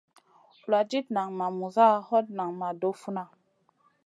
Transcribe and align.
Vuladid 0.61 1.05
nan 1.15 1.29
ma 1.39 1.47
muza, 1.57 1.87
hot 2.07 2.25
nan 2.37 2.51
ma 2.59 2.69
doh 2.81 2.97
funa. 3.01 3.23